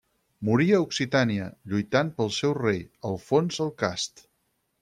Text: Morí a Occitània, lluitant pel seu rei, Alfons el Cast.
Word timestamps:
Morí 0.47 0.69
a 0.77 0.79
Occitània, 0.85 1.49
lluitant 1.73 2.11
pel 2.21 2.33
seu 2.41 2.57
rei, 2.61 2.83
Alfons 3.11 3.63
el 3.67 3.75
Cast. 3.85 4.29